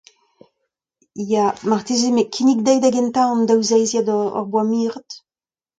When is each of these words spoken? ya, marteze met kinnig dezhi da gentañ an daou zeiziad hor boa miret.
ya, 1.31 1.43
marteze 1.69 2.07
met 2.15 2.29
kinnig 2.35 2.59
dezhi 2.65 2.81
da 2.83 2.89
gentañ 2.95 3.29
an 3.33 3.47
daou 3.49 3.61
zeiziad 3.69 4.07
hor 4.13 4.47
boa 4.51 4.63
miret. 4.71 5.09